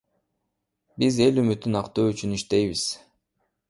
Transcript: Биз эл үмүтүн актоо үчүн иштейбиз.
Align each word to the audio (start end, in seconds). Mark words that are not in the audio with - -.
Биз 0.99 1.15
эл 1.27 1.35
үмүтүн 1.43 1.73
актоо 1.83 2.05
үчүн 2.11 2.35
иштейбиз. 2.37 2.83